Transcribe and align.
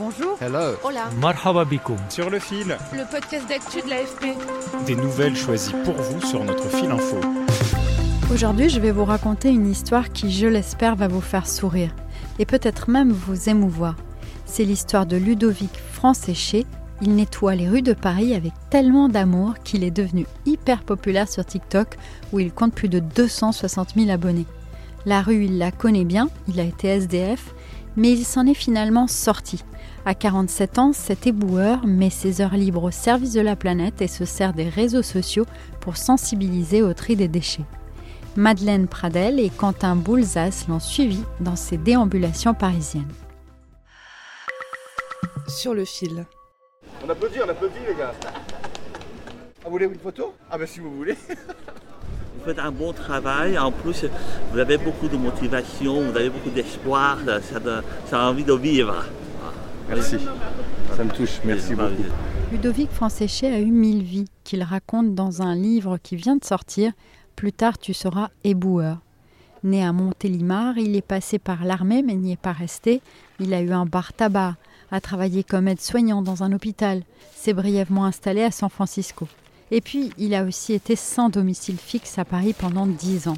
Bonjour. 0.00 0.38
Hello. 0.40 0.76
Hola. 0.82 1.10
Marhaba 1.20 1.66
bikoum. 1.66 1.98
Sur 2.08 2.30
le 2.30 2.38
fil, 2.38 2.78
Le 2.94 3.10
podcast 3.10 3.46
d'actu 3.46 3.82
de 3.82 3.90
l'AFP. 3.90 4.34
des 4.86 4.96
nouvelles 4.96 5.36
choisies 5.36 5.74
pour 5.84 5.92
vous 5.92 6.22
sur 6.26 6.42
notre 6.42 6.70
fil 6.70 6.90
info. 6.90 7.18
Aujourd'hui, 8.32 8.70
je 8.70 8.80
vais 8.80 8.92
vous 8.92 9.04
raconter 9.04 9.50
une 9.50 9.70
histoire 9.70 10.08
qui, 10.10 10.32
je 10.32 10.46
l'espère, 10.46 10.96
va 10.96 11.06
vous 11.06 11.20
faire 11.20 11.46
sourire 11.46 11.94
et 12.38 12.46
peut-être 12.46 12.88
même 12.88 13.12
vous 13.12 13.50
émouvoir. 13.50 13.94
C'est 14.46 14.64
l'histoire 14.64 15.04
de 15.04 15.18
Ludovic 15.18 15.78
Franséché. 15.92 16.64
Il 17.02 17.14
nettoie 17.14 17.54
les 17.54 17.68
rues 17.68 17.82
de 17.82 17.92
Paris 17.92 18.34
avec 18.34 18.54
tellement 18.70 19.10
d'amour 19.10 19.52
qu'il 19.64 19.84
est 19.84 19.90
devenu 19.90 20.24
hyper 20.46 20.82
populaire 20.82 21.28
sur 21.28 21.44
TikTok 21.44 21.98
où 22.32 22.40
il 22.40 22.52
compte 22.54 22.72
plus 22.74 22.88
de 22.88 23.00
260 23.00 23.90
000 23.96 24.08
abonnés. 24.08 24.46
La 25.04 25.20
rue, 25.20 25.44
il 25.44 25.58
la 25.58 25.70
connaît 25.72 26.06
bien, 26.06 26.30
il 26.48 26.58
a 26.58 26.64
été 26.64 26.88
SDF, 26.88 27.54
mais 27.96 28.12
il 28.12 28.24
s'en 28.24 28.46
est 28.46 28.54
finalement 28.54 29.06
sorti. 29.06 29.62
À 30.06 30.14
47 30.14 30.78
ans, 30.78 30.92
cet 30.92 31.26
éboueur 31.26 31.86
met 31.86 32.10
ses 32.10 32.40
heures 32.40 32.54
libres 32.54 32.84
au 32.84 32.90
service 32.90 33.32
de 33.34 33.40
la 33.40 33.54
planète 33.54 34.00
et 34.00 34.08
se 34.08 34.24
sert 34.24 34.54
des 34.54 34.68
réseaux 34.68 35.02
sociaux 35.02 35.44
pour 35.80 35.96
sensibiliser 35.96 36.82
au 36.82 36.94
tri 36.94 37.16
des 37.16 37.28
déchets. 37.28 37.64
Madeleine 38.36 38.88
Pradel 38.88 39.38
et 39.38 39.50
Quentin 39.50 39.96
Boulzas 39.96 40.64
l'ont 40.68 40.80
suivi 40.80 41.22
dans 41.40 41.56
ses 41.56 41.76
déambulations 41.76 42.54
parisiennes. 42.54 43.10
Sur 45.48 45.74
le 45.74 45.84
fil. 45.84 46.24
On 47.04 47.10
applaudit, 47.10 47.38
on 47.44 47.48
applaudit 47.48 47.74
les 47.86 47.94
gars. 47.94 48.12
Ah, 48.26 48.30
vous 49.64 49.70
voulez 49.72 49.86
une 49.86 49.98
photo? 49.98 50.34
Ah 50.50 50.56
bah 50.56 50.66
si 50.66 50.80
vous 50.80 50.94
voulez. 50.96 51.16
Vous 52.38 52.46
faites 52.46 52.58
un 52.58 52.72
bon 52.72 52.94
travail, 52.94 53.58
en 53.58 53.70
plus 53.70 54.06
vous 54.50 54.58
avez 54.58 54.78
beaucoup 54.78 55.08
de 55.08 55.16
motivation, 55.18 56.00
vous 56.10 56.16
avez 56.16 56.30
beaucoup 56.30 56.48
d'espoir, 56.48 57.18
ça, 57.52 57.60
donne- 57.60 57.82
ça 58.06 58.22
a 58.22 58.30
envie 58.30 58.44
de 58.44 58.54
vivre. 58.54 59.04
Merci. 59.90 60.16
Ça 60.96 61.04
me 61.04 61.10
touche, 61.10 61.40
merci 61.44 61.74
beaucoup. 61.74 62.04
Ludovic 62.52 62.90
Franséché 62.90 63.48
a 63.48 63.58
eu 63.58 63.72
mille 63.72 64.02
vies 64.02 64.28
qu'il 64.44 64.62
raconte 64.62 65.16
dans 65.16 65.42
un 65.42 65.54
livre 65.56 65.98
qui 65.98 66.14
vient 66.14 66.36
de 66.36 66.44
sortir. 66.44 66.92
Plus 67.34 67.52
tard, 67.52 67.76
tu 67.76 67.92
seras 67.92 68.30
éboueur. 68.44 68.98
Né 69.64 69.84
à 69.84 69.92
Montélimar, 69.92 70.78
il 70.78 70.94
est 70.94 71.06
passé 71.06 71.38
par 71.40 71.64
l'armée 71.64 72.02
mais 72.02 72.14
n'y 72.14 72.32
est 72.32 72.40
pas 72.40 72.52
resté. 72.52 73.02
Il 73.40 73.52
a 73.52 73.60
eu 73.60 73.72
un 73.72 73.84
bar 73.84 74.12
tabac, 74.12 74.56
a 74.92 75.00
travaillé 75.00 75.42
comme 75.42 75.68
aide-soignant 75.68 76.22
dans 76.22 76.44
un 76.44 76.52
hôpital, 76.52 77.02
s'est 77.34 77.52
brièvement 77.52 78.04
installé 78.04 78.42
à 78.44 78.52
San 78.52 78.70
Francisco. 78.70 79.26
Et 79.72 79.80
puis, 79.80 80.10
il 80.18 80.34
a 80.34 80.44
aussi 80.44 80.72
été 80.72 80.96
sans 80.96 81.28
domicile 81.28 81.78
fixe 81.78 82.18
à 82.18 82.24
Paris 82.24 82.54
pendant 82.56 82.86
dix 82.86 83.28
ans. 83.28 83.36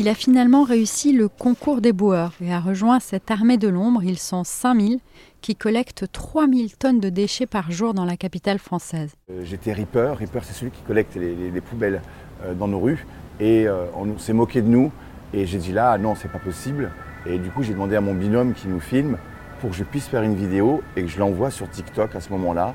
Il 0.00 0.08
a 0.08 0.14
finalement 0.14 0.62
réussi 0.62 1.12
le 1.12 1.26
concours 1.28 1.80
des 1.80 1.92
boueurs 1.92 2.32
et 2.40 2.52
a 2.52 2.60
rejoint 2.60 3.00
cette 3.00 3.32
armée 3.32 3.56
de 3.56 3.66
l'ombre. 3.66 4.04
Ils 4.04 4.18
sont 4.18 4.44
5000 4.44 5.00
qui 5.40 5.56
collectent 5.56 6.04
3000 6.12 6.76
tonnes 6.76 7.00
de 7.00 7.08
déchets 7.08 7.46
par 7.46 7.72
jour 7.72 7.94
dans 7.94 8.04
la 8.04 8.16
capitale 8.16 8.60
française. 8.60 9.10
Euh, 9.28 9.40
J'étais 9.42 9.72
Reaper. 9.72 10.16
Reaper, 10.16 10.44
c'est 10.44 10.52
celui 10.52 10.70
qui 10.70 10.82
collecte 10.82 11.16
les, 11.16 11.34
les- 11.34 11.50
les 11.50 11.60
poubelles 11.60 12.00
euh, 12.44 12.54
dans 12.54 12.68
nos 12.68 12.78
rues. 12.78 13.04
Et 13.40 13.66
euh, 13.66 13.86
on 13.96 14.16
s'est 14.18 14.32
moqué 14.32 14.62
de 14.62 14.68
nous. 14.68 14.92
Et 15.34 15.46
j'ai 15.46 15.58
dit 15.58 15.72
là, 15.72 15.90
ah 15.92 15.98
non, 15.98 16.14
c'est 16.14 16.30
pas 16.30 16.38
possible. 16.38 16.92
Et 17.26 17.38
du 17.38 17.50
coup, 17.50 17.64
j'ai 17.64 17.72
demandé 17.72 17.96
à 17.96 18.00
mon 18.00 18.14
binôme 18.14 18.54
qui 18.54 18.68
nous 18.68 18.78
filme 18.80 19.18
pour 19.60 19.70
que 19.70 19.76
je 19.76 19.82
puisse 19.82 20.06
faire 20.06 20.22
une 20.22 20.36
vidéo 20.36 20.80
et 20.94 21.02
que 21.02 21.08
je 21.08 21.18
l'envoie 21.18 21.50
sur 21.50 21.68
TikTok 21.68 22.14
à 22.14 22.20
ce 22.20 22.30
moment-là. 22.30 22.74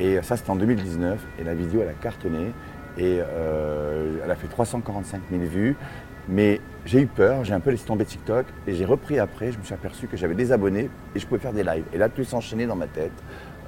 Et 0.00 0.20
ça, 0.22 0.36
c'était 0.36 0.50
en 0.50 0.56
2019. 0.56 1.24
Et 1.38 1.44
la 1.44 1.54
vidéo, 1.54 1.80
elle 1.82 1.88
a 1.90 1.92
cartonné. 1.92 2.50
Et 2.98 3.16
elle 3.18 4.30
a 4.30 4.34
fait 4.36 4.48
345 4.48 5.20
000 5.30 5.42
vues. 5.44 5.76
Mais 6.28 6.60
j'ai 6.84 7.00
eu 7.02 7.06
peur, 7.06 7.44
j'ai 7.44 7.54
un 7.54 7.60
peu 7.60 7.70
laissé 7.70 7.84
tomber 7.86 8.04
TikTok. 8.04 8.46
Et 8.66 8.74
j'ai 8.74 8.84
repris 8.84 9.18
après. 9.18 9.52
Je 9.52 9.58
me 9.58 9.62
suis 9.62 9.74
aperçu 9.74 10.06
que 10.08 10.16
j'avais 10.16 10.34
des 10.34 10.52
abonnés 10.52 10.90
et 11.14 11.18
je 11.18 11.26
pouvais 11.26 11.40
faire 11.40 11.52
des 11.52 11.62
lives. 11.64 11.84
Et 11.92 11.98
là, 11.98 12.08
tout 12.08 12.24
s'enchaînait 12.24 12.66
dans 12.66 12.76
ma 12.76 12.86
tête. 12.86 13.12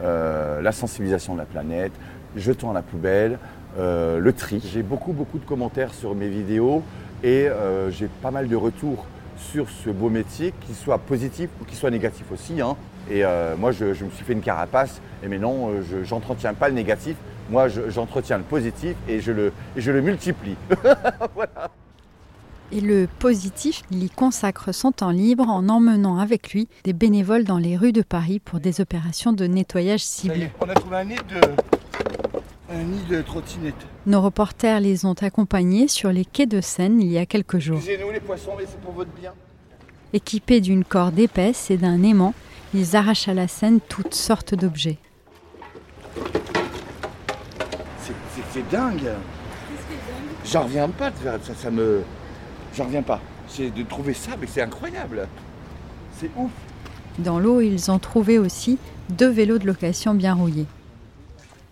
Euh, 0.03 0.61
la 0.61 0.73
sensibilisation 0.73 1.35
de 1.35 1.39
la 1.41 1.45
planète, 1.45 1.93
jetons 2.37 2.71
à 2.71 2.75
la 2.75 2.83
poubelle, 2.83 3.39
euh, 3.79 4.19
le 4.19 4.33
tri. 4.33 4.61
J'ai 4.73 4.83
beaucoup, 4.83 5.13
beaucoup 5.13 5.39
de 5.39 5.45
commentaires 5.45 5.93
sur 5.95 6.15
mes 6.15 6.29
vidéos 6.29 6.83
et 7.25 7.49
euh, 7.49 7.91
j'ai 7.91 8.07
pas 8.23 8.31
mal 8.31 8.49
de 8.49 8.57
retours 8.57 9.07
sur 9.37 9.69
ce 9.71 9.91
beau 9.91 10.09
métier, 10.09 10.53
qu'il 10.67 10.75
soit 10.75 10.99
positif 10.99 11.49
ou 11.61 11.65
qu'il 11.65 11.77
soit 11.77 11.91
négatif 11.91 12.27
aussi. 12.33 12.61
hein. 12.61 12.77
Et 13.11 13.25
euh, 13.25 13.57
moi, 13.57 13.73
je, 13.73 13.93
je 13.95 14.05
me 14.05 14.11
suis 14.11 14.25
fait 14.25 14.33
une 14.35 14.41
carapace 14.41 15.01
et 15.25 15.29
maintenant, 15.29 15.71
euh, 15.71 15.83
je 16.05 16.15
n'entretiens 16.15 16.55
pas 16.55 16.69
le 16.69 16.75
négatif. 16.75 17.17
Moi, 17.51 17.69
je- 17.69 17.89
j'entretiens 17.89 18.39
le 18.39 18.45
positif 18.45 18.95
et 19.09 19.21
je 19.21 19.33
le, 19.33 19.53
et 19.77 19.81
je 19.81 19.91
le 19.93 20.01
multiplie. 20.03 20.57
Et 22.71 22.81
le 22.81 23.09
positif, 23.19 23.83
il 23.91 24.05
y 24.05 24.11
consacre 24.11 24.73
son 24.73 24.93
temps 24.93 25.11
libre 25.11 25.49
en 25.49 25.69
emmenant 25.71 26.19
avec 26.19 26.53
lui 26.53 26.69
des 26.84 26.93
bénévoles 26.93 27.45
dans 27.45 27.56
les 27.56 27.77
rues 27.79 27.93
de 27.93 28.03
Paris 28.03 28.41
pour 28.41 28.61
des 28.61 28.81
opérations 28.83 29.33
de 29.33 29.47
nettoyage 29.47 30.05
ciblées. 30.05 30.51
on 30.61 30.69
a 30.69 30.75
trouvé 30.75 30.97
un 30.97 31.05
nid 31.05 31.17
de, 31.17 31.41
un 32.71 32.83
nid 32.83 33.03
de 33.09 33.23
trottinette. 33.23 33.87
Nos 34.05 34.21
reporters 34.21 34.81
les 34.81 35.07
ont 35.07 35.15
accompagnés 35.15 35.89
sur 35.89 36.12
les 36.12 36.27
quais 36.27 36.45
de 36.47 36.61
Seine 36.61 37.01
il 37.01 37.11
y 37.11 37.17
a 37.17 37.25
quelques 37.25 37.59
jours. 37.59 37.78
Excusez-nous 37.78 38.11
les 38.11 38.21
poissons, 38.21 38.53
mais 38.59 38.65
c'est 38.69 38.81
pour 38.81 38.93
votre 38.93 39.12
bien. 39.12 39.33
Équipés 40.12 40.61
d'une 40.61 40.84
corde 40.84 41.19
épaisse 41.19 41.71
et 41.71 41.78
d'un 41.78 42.03
aimant, 42.03 42.34
ils 42.75 42.97
arrachent 42.97 43.28
à 43.28 43.34
la 43.34 43.49
Seine 43.49 43.81
toutes 43.81 44.15
sortes 44.15 44.55
d'objets. 44.55 44.99
C'est- 48.53 48.71
dingue? 48.71 49.11
J'en 50.45 50.65
reviens 50.65 50.89
pas 50.89 51.11
de 51.11 51.17
faire 51.17 51.39
ça, 51.43 51.55
ça 51.55 51.71
me. 51.71 52.03
J'en 52.78 52.84
reviens 52.84 53.03
pas. 53.03 53.21
C'est 53.49 53.71
de 53.75 53.83
trouver 53.83 54.15
ça, 54.15 54.31
mais 54.41 54.47
c'est 54.47 54.62
incroyable. 54.62 55.27
C'est 56.16 56.31
ouf. 56.37 56.53
Dans 57.19 57.41
l'eau, 57.41 57.61
ils 57.61 57.91
ont 57.91 57.99
trouvé 57.99 58.39
aussi 58.39 58.78
deux 59.09 59.28
vélos 59.28 59.59
de 59.59 59.66
location 59.66 60.15
bien 60.15 60.33
rouillés. 60.34 60.66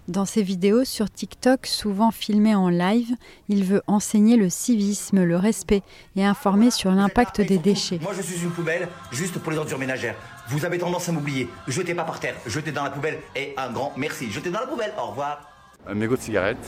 Dans 0.09 0.25
ses 0.25 0.43
vidéos 0.43 0.85
sur 0.85 1.09
TikTok, 1.09 1.69
souvent 1.69 2.11
filmées 2.11 2.57
en 2.57 2.69
live, 2.69 3.15
il 3.49 3.63
veut 3.63 3.83
enseigner 3.87 4.37
le 4.37 4.51
civisme, 4.51 5.23
le 5.23 5.37
respect 5.37 5.83
et 6.17 6.25
informer 6.25 6.73
sur 6.73 6.91
l'impact 6.91 7.41
des 7.41 7.59
déchets. 7.59 8.01
Moi, 8.03 8.13
je 8.17 8.23
suis 8.23 8.43
une 8.43 8.51
poubelle 8.51 8.89
juste 9.13 9.39
pour 9.39 9.53
les 9.53 9.59
ordures 9.59 9.79
ménagères. 9.79 10.17
Vous 10.49 10.65
avez 10.65 10.79
tendance 10.79 11.09
à 11.09 11.13
m'oublier. 11.13 11.49
Jetez 11.69 11.95
pas 11.95 12.03
par 12.03 12.19
terre, 12.19 12.35
jetez 12.47 12.73
dans 12.73 12.83
la 12.83 12.91
poubelle. 12.91 13.21
Et 13.37 13.55
un 13.57 13.71
grand 13.71 13.93
merci. 13.97 14.29
Jetez 14.33 14.51
dans 14.51 14.61
la 14.61 14.67
poubelle. 14.67 14.93
Au 15.01 15.11
revoir. 15.11 15.53
Un 15.87 15.95
mégot 15.95 16.17
de 16.17 16.21
cigarette, 16.21 16.67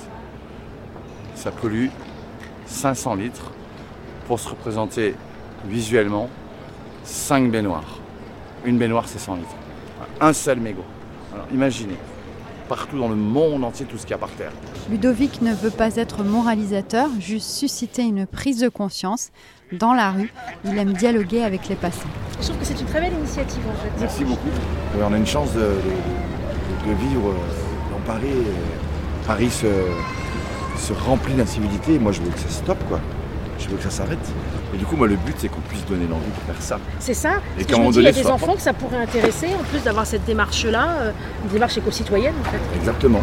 ça 1.34 1.50
pollue 1.50 1.88
500 2.66 3.16
litres 3.16 3.52
pour 4.28 4.38
se 4.38 4.48
représenter 4.48 5.14
visuellement 5.66 6.28
5 7.04 7.50
baignoires. 7.50 7.98
Une 8.64 8.78
baignoire, 8.78 9.08
c'est 9.08 9.18
100 9.18 9.36
litres. 9.36 9.48
Un 10.20 10.32
seul 10.32 10.60
mégot. 10.60 10.84
Alors 11.34 11.46
imaginez, 11.52 11.96
partout 12.68 12.98
dans 12.98 13.08
le 13.08 13.16
monde 13.16 13.64
entier, 13.64 13.86
tout 13.86 13.96
ce 13.96 14.02
qu'il 14.02 14.10
y 14.10 14.14
a 14.14 14.18
par 14.18 14.30
terre. 14.30 14.52
Ludovic 14.90 15.40
ne 15.42 15.52
veut 15.54 15.70
pas 15.70 15.96
être 15.96 16.22
moralisateur, 16.22 17.08
juste 17.18 17.48
susciter 17.50 18.02
une 18.02 18.26
prise 18.26 18.60
de 18.60 18.68
conscience. 18.68 19.30
Dans 19.72 19.92
la 19.94 20.10
rue, 20.12 20.32
il 20.64 20.76
aime 20.78 20.92
dialoguer 20.92 21.42
avec 21.42 21.68
les 21.68 21.74
passants. 21.74 22.08
Je 22.40 22.46
trouve 22.46 22.58
que 22.58 22.64
c'est 22.64 22.80
une 22.80 22.86
très 22.86 23.00
belle 23.00 23.12
initiative 23.14 23.62
en 23.68 23.82
fait. 23.82 23.90
Merci 24.00 24.24
beaucoup. 24.24 24.48
Euh, 24.96 25.06
on 25.08 25.12
a 25.12 25.16
une 25.16 25.26
chance 25.26 25.52
de, 25.54 25.60
de- 25.60 26.88
de 26.90 26.94
vivre 26.94 27.28
euh, 27.30 27.92
dans 27.92 28.00
Paris. 28.06 28.28
et 28.28 29.26
Paris 29.26 29.50
se, 29.50 29.66
se 30.78 30.92
remplit 30.94 31.34
d'incivilité. 31.34 31.98
Moi, 31.98 32.12
je 32.12 32.20
veux 32.22 32.30
que 32.30 32.38
ça 32.38 32.48
stoppe, 32.48 32.82
quoi. 32.88 32.98
Je 33.58 33.68
veux 33.68 33.76
que 33.76 33.82
ça 33.82 33.90
s'arrête. 33.90 34.18
Et 34.74 34.78
du 34.78 34.84
coup, 34.84 34.96
moi, 34.96 35.06
le 35.06 35.16
but, 35.16 35.34
c'est 35.38 35.48
qu'on 35.48 35.60
puisse 35.62 35.84
donner 35.86 36.06
l'envie 36.06 36.26
de 36.26 36.52
faire 36.52 36.62
ça. 36.62 36.78
C'est 37.00 37.14
ça. 37.14 37.40
Et 37.58 37.64
qu'à 37.64 37.74
un 37.74 37.78
moment 37.78 37.90
dis, 37.90 37.98
il 37.98 38.04
y 38.04 38.06
a 38.06 38.12
donné, 38.12 38.24
des 38.24 38.30
enfants 38.30 38.54
que 38.54 38.60
ça 38.60 38.72
pourrait 38.72 39.02
intéresser, 39.02 39.48
en 39.48 39.64
plus 39.64 39.82
d'avoir 39.82 40.06
cette 40.06 40.24
démarche-là, 40.24 40.88
euh, 41.00 41.12
une 41.44 41.50
démarche 41.50 41.76
éco-citoyenne 41.78 42.34
en 42.40 42.44
fait. 42.44 42.60
Exactement. 42.76 43.20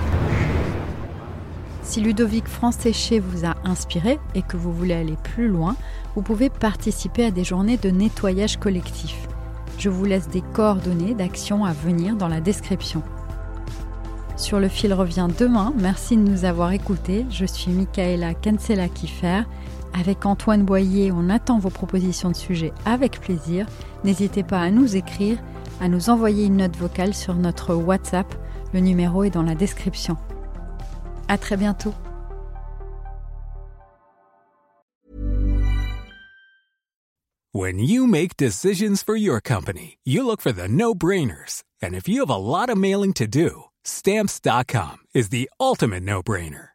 Si 1.84 2.02
Ludovic 2.02 2.48
Franséché 2.48 3.20
vous 3.20 3.46
a 3.46 3.56
inspiré 3.64 4.20
et 4.34 4.42
que 4.42 4.58
vous 4.58 4.74
voulez 4.74 4.96
aller 4.96 5.16
plus 5.24 5.48
loin, 5.48 5.76
vous 6.16 6.24
pouvez 6.24 6.50
participer 6.50 7.26
à 7.26 7.32
des 7.32 7.44
journées 7.44 7.78
de 7.78 7.90
nettoyage 7.90 8.58
collectif. 8.58 9.16
Je 9.78 9.90
vous 9.90 10.04
laisse 10.04 10.28
des 10.28 10.42
coordonnées 10.42 11.14
d'actions 11.14 11.64
à 11.64 11.74
venir 11.74 12.16
dans 12.16 12.28
la 12.28 12.42
description. 12.42 13.04
Sur 14.36 14.60
le 14.60 14.68
fil 14.68 14.94
revient 14.94 15.28
demain. 15.38 15.74
Merci 15.78 16.18
de 16.18 16.22
nous 16.22 16.44
avoir 16.44 16.72
écoutés. 16.72 17.26
Je 17.30 17.46
suis 17.46 17.72
Michaela 17.72 18.34
Cancela 18.34 18.90
Kiffer. 18.90 19.44
Avec 19.98 20.26
Antoine 20.26 20.66
Boyer, 20.66 21.14
on 21.14 21.30
attend 21.30 21.58
vos 21.58 21.70
propositions 21.70 22.30
de 22.30 22.36
sujets 22.36 22.74
avec 22.84 23.22
plaisir. 23.22 23.66
N'hésitez 24.04 24.44
pas 24.44 24.60
à 24.60 24.70
nous 24.70 24.98
écrire, 24.98 25.38
à 25.80 25.88
nous 25.88 26.10
envoyer 26.10 26.46
une 26.46 26.58
note 26.58 26.76
vocale 26.76 27.14
sur 27.14 27.34
notre 27.34 27.74
WhatsApp. 27.76 28.28
Le 28.74 28.82
numéro 28.82 29.24
est 29.24 29.30
dans 29.30 29.42
la 29.42 29.56
description. 29.56 30.18
À 31.30 31.38
très 31.38 31.56
bientôt. 31.56 31.94
When 37.54 37.80
you 37.80 38.06
make 38.06 38.36
decisions 38.36 39.02
for 39.02 39.16
your 39.16 39.40
company, 39.40 39.98
you 40.04 40.26
look 40.26 40.42
for 40.42 40.52
the 40.52 40.68
no-brainers. 40.68 41.64
And 41.82 41.94
if 41.94 42.10
you 42.10 42.20
have 42.20 42.30
a 42.30 42.36
lot 42.36 42.70
of 42.70 42.76
mailing 42.78 43.14
to 43.14 43.28
do, 43.28 43.70
stamps.com 43.86 44.98
is 45.14 45.30
the 45.30 45.50
ultimate 45.58 46.04
no-brainer. 46.04 46.75